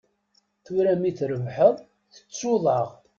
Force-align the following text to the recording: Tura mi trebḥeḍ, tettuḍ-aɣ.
Tura 0.65 0.93
mi 1.01 1.11
trebḥeḍ, 1.17 1.75
tettuḍ-aɣ. 2.13 2.87